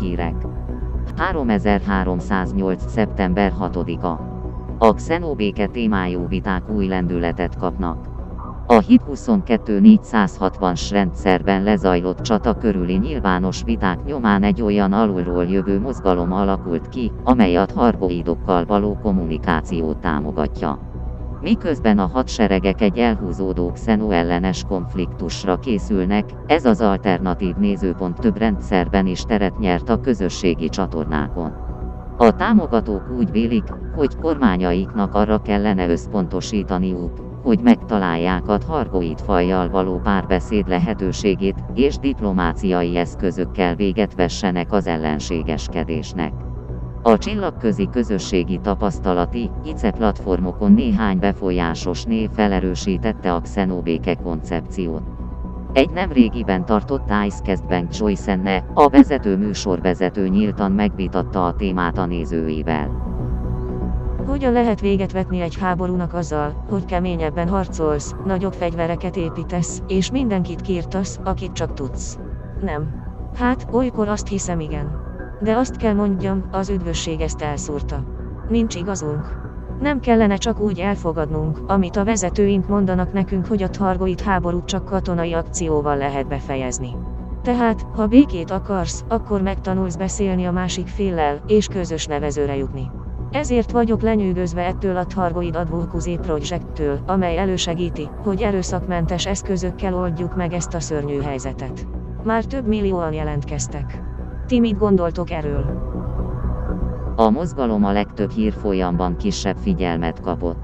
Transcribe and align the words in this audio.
hírek. 0.00 0.34
3308. 1.16 2.90
szeptember 2.90 3.52
6-a. 3.60 4.06
A 4.78 4.94
xenobéke 4.94 5.66
témájú 5.66 6.28
viták 6.28 6.70
új 6.70 6.86
lendületet 6.86 7.56
kapnak. 7.56 8.14
A 8.66 8.78
HIT 8.78 9.02
22 9.02 9.80
460-s 9.82 10.90
rendszerben 10.90 11.62
lezajlott 11.62 12.20
csata 12.20 12.54
körüli 12.54 12.96
nyilvános 12.96 13.62
viták 13.62 14.04
nyomán 14.04 14.42
egy 14.42 14.62
olyan 14.62 14.92
alulról 14.92 15.44
jövő 15.44 15.80
mozgalom 15.80 16.32
alakult 16.32 16.88
ki, 16.88 17.12
amely 17.24 17.56
a 17.56 17.66
harboidokkal 17.74 18.64
való 18.64 18.98
kommunikációt 19.02 19.96
támogatja. 19.96 20.85
Miközben 21.46 21.98
a 21.98 22.06
hadseregek 22.06 22.80
egy 22.80 22.98
elhúzódó 22.98 23.72
xenoellenes 23.72 24.64
konfliktusra 24.68 25.58
készülnek, 25.58 26.24
ez 26.46 26.64
az 26.64 26.80
alternatív 26.80 27.54
nézőpont 27.54 28.18
több 28.20 28.36
rendszerben 28.36 29.06
is 29.06 29.22
teret 29.22 29.58
nyert 29.58 29.88
a 29.88 30.00
közösségi 30.00 30.68
csatornákon. 30.68 31.52
A 32.16 32.36
támogatók 32.36 33.02
úgy 33.18 33.30
vélik, 33.30 33.64
hogy 33.94 34.16
kormányaiknak 34.16 35.14
arra 35.14 35.38
kellene 35.38 35.88
összpontosítaniuk, 35.88 37.40
hogy 37.42 37.60
megtalálják 37.60 38.48
a 38.48 38.58
Hargoid 38.66 39.20
fajjal 39.20 39.68
való 39.68 40.00
párbeszéd 40.02 40.68
lehetőségét, 40.68 41.62
és 41.74 41.98
diplomáciai 41.98 42.96
eszközökkel 42.96 43.74
véget 43.74 44.14
vessenek 44.14 44.72
az 44.72 44.86
ellenségeskedésnek. 44.86 46.45
A 47.06 47.18
csillagközi 47.18 47.88
közösségi 47.92 48.58
tapasztalati, 48.62 49.50
ICE 49.64 49.90
platformokon 49.90 50.72
néhány 50.72 51.18
befolyásos 51.18 52.04
név 52.04 52.30
felerősítette 52.30 53.34
a 53.34 53.40
xenobéke 53.40 54.14
koncepciót. 54.14 55.02
Egy 55.72 55.90
nemrégiben 55.90 56.64
tartott 56.64 57.10
Ice 57.26 57.56
Bank 57.68 57.96
Joyce 57.96 58.64
a 58.74 58.88
vezető 58.88 59.36
műsorvezető 59.36 60.28
nyíltan 60.28 60.72
megvitatta 60.72 61.46
a 61.46 61.54
témát 61.54 61.98
a 61.98 62.06
nézőivel. 62.06 62.90
Hogyan 64.26 64.52
lehet 64.52 64.80
véget 64.80 65.12
vetni 65.12 65.40
egy 65.40 65.58
háborúnak 65.58 66.14
azzal, 66.14 66.64
hogy 66.68 66.84
keményebben 66.84 67.48
harcolsz, 67.48 68.14
nagyobb 68.24 68.52
fegyvereket 68.52 69.16
építesz, 69.16 69.82
és 69.86 70.10
mindenkit 70.10 70.60
kírtasz, 70.60 71.20
akit 71.24 71.52
csak 71.52 71.74
tudsz? 71.74 72.18
Nem. 72.60 73.04
Hát, 73.34 73.66
olykor 73.72 74.08
azt 74.08 74.28
hiszem 74.28 74.60
igen. 74.60 75.05
De 75.40 75.56
azt 75.56 75.76
kell 75.76 75.94
mondjam, 75.94 76.44
az 76.50 76.68
üdvösség 76.68 77.20
ezt 77.20 77.42
elszúrta. 77.42 78.04
Nincs 78.48 78.74
igazunk. 78.74 79.44
Nem 79.80 80.00
kellene 80.00 80.36
csak 80.36 80.60
úgy 80.60 80.78
elfogadnunk, 80.78 81.58
amit 81.66 81.96
a 81.96 82.04
vezetőink 82.04 82.68
mondanak 82.68 83.12
nekünk, 83.12 83.46
hogy 83.46 83.62
a 83.62 83.68
targoit 83.68 84.20
háborút 84.20 84.64
csak 84.64 84.84
katonai 84.84 85.32
akcióval 85.32 85.96
lehet 85.96 86.28
befejezni. 86.28 86.90
Tehát, 87.42 87.86
ha 87.94 88.06
békét 88.06 88.50
akarsz, 88.50 89.04
akkor 89.08 89.42
megtanulsz 89.42 89.96
beszélni 89.96 90.44
a 90.44 90.52
másik 90.52 90.86
féllel, 90.86 91.40
és 91.46 91.66
közös 91.66 92.06
nevezőre 92.06 92.56
jutni. 92.56 92.90
Ezért 93.30 93.70
vagyok 93.70 94.00
lenyűgözve 94.00 94.64
ettől 94.64 94.96
a 94.96 95.04
Targoid 95.04 95.56
Advocacy 95.56 96.18
Projecttől, 96.22 97.00
amely 97.06 97.38
elősegíti, 97.38 98.08
hogy 98.22 98.42
erőszakmentes 98.42 99.26
eszközökkel 99.26 99.94
oldjuk 99.94 100.36
meg 100.36 100.52
ezt 100.52 100.74
a 100.74 100.80
szörnyű 100.80 101.20
helyzetet. 101.20 101.86
Már 102.22 102.44
több 102.44 102.66
millióan 102.66 103.12
jelentkeztek. 103.12 104.05
Ti 104.46 104.60
mit 104.60 104.78
gondoltok 104.78 105.30
erről? 105.30 105.64
A 107.16 107.30
mozgalom 107.30 107.84
a 107.84 107.92
legtöbb 107.92 108.30
hírfolyamban 108.30 109.16
kisebb 109.16 109.56
figyelmet 109.56 110.20
kapott. 110.20 110.58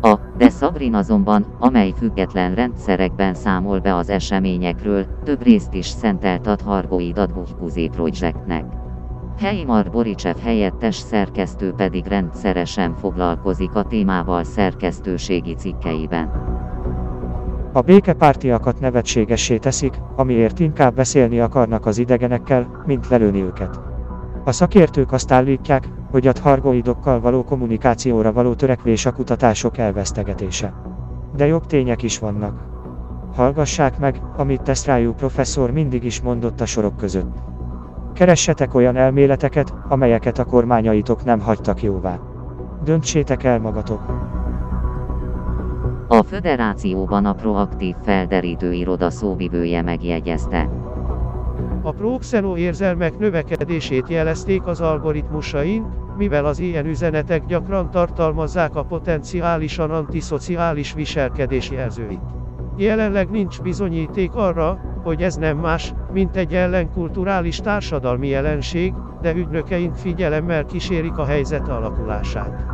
A 0.00 0.18
De 0.36 0.48
Sabrin 0.48 0.94
azonban, 0.94 1.46
amely 1.58 1.92
független 1.96 2.54
rendszerekben 2.54 3.34
számol 3.34 3.78
be 3.78 3.94
az 3.94 4.08
eseményekről, 4.08 5.06
több 5.24 5.42
részt 5.42 5.74
is 5.74 5.86
szentelt 5.86 6.46
a 6.46 6.56
Targoid 6.56 7.18
Advocacy 7.18 7.88
Projectnek. 7.88 8.64
Heimar 9.38 9.90
Boricsev 9.90 10.36
helyettes 10.36 10.96
szerkesztő 10.96 11.72
pedig 11.72 12.06
rendszeresen 12.06 12.94
foglalkozik 12.94 13.74
a 13.74 13.82
témával 13.82 14.44
szerkesztőségi 14.44 15.54
cikkeiben. 15.54 16.30
A 17.72 17.80
békepártiakat 17.80 18.80
nevetségessé 18.80 19.56
teszik, 19.56 19.94
amiért 20.16 20.58
inkább 20.58 20.94
beszélni 20.94 21.40
akarnak 21.40 21.86
az 21.86 21.98
idegenekkel, 21.98 22.82
mint 22.86 23.08
lelőni 23.08 23.42
őket. 23.42 23.80
A 24.44 24.52
szakértők 24.52 25.12
azt 25.12 25.32
állítják, 25.32 25.88
hogy 26.10 26.26
a 26.26 26.32
thargoidokkal 26.32 27.20
való 27.20 27.44
kommunikációra 27.44 28.32
való 28.32 28.54
törekvés 28.54 29.06
a 29.06 29.12
kutatások 29.12 29.78
elvesztegetése. 29.78 30.74
De 31.36 31.46
jobb 31.46 31.66
tények 31.66 32.02
is 32.02 32.18
vannak. 32.18 32.60
Hallgassák 33.34 33.98
meg, 33.98 34.20
amit 34.36 34.62
Tesztrájú 34.62 35.12
professzor 35.12 35.70
mindig 35.70 36.04
is 36.04 36.20
mondott 36.20 36.60
a 36.60 36.66
sorok 36.66 36.96
között. 36.96 37.36
Keressetek 38.14 38.74
olyan 38.74 38.96
elméleteket, 38.96 39.74
amelyeket 39.88 40.38
a 40.38 40.44
kormányaitok 40.44 41.24
nem 41.24 41.40
hagytak 41.40 41.82
jóvá. 41.82 42.18
Döntsétek 42.84 43.44
el 43.44 43.58
magatok. 43.60 44.00
A 46.12 46.22
föderációban 46.22 47.24
a 47.24 47.32
proaktív 47.32 47.94
felderítő 48.02 48.72
iroda 48.72 49.10
szóvivője 49.10 49.82
megjegyezte. 49.82 50.68
A 51.82 51.90
proxeno 51.90 52.56
érzelmek 52.56 53.18
növekedését 53.18 54.08
jelezték 54.08 54.66
az 54.66 54.80
algoritmusain, 54.80 55.84
mivel 56.16 56.44
az 56.44 56.58
ilyen 56.58 56.86
üzenetek 56.86 57.46
gyakran 57.46 57.90
tartalmazzák 57.90 58.74
a 58.76 58.84
potenciálisan 58.84 59.90
antiszociális 59.90 60.92
viselkedés 60.92 61.70
jelzőit. 61.70 62.20
Jelenleg 62.76 63.30
nincs 63.30 63.62
bizonyíték 63.62 64.34
arra, 64.34 64.80
hogy 65.02 65.22
ez 65.22 65.36
nem 65.36 65.58
más, 65.58 65.94
mint 66.12 66.36
egy 66.36 66.54
ellenkulturális 66.54 67.56
társadalmi 67.56 68.28
jelenség, 68.28 68.94
de 69.22 69.34
ügynökeink 69.34 69.94
figyelemmel 69.94 70.64
kísérik 70.64 71.16
a 71.16 71.24
helyzet 71.24 71.68
alakulását. 71.68 72.64